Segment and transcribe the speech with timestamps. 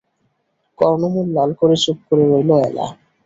[0.79, 2.85] কর্ণমূল লাল করে চুপ করে রইল এলা।